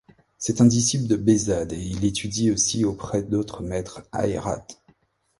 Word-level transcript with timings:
C'est 0.39 0.61
un 0.61 0.65
disciple 0.65 1.05
de 1.05 1.15
Behzad 1.15 1.73
et 1.73 1.77
il 1.79 2.05
étudie 2.05 2.49
aussi 2.49 2.85
auprès 2.85 3.21
d'autres 3.21 3.61
maîtres 3.61 4.01
à 4.11 4.25
Hérat. 4.27 4.65